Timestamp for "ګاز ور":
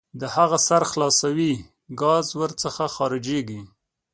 2.01-2.51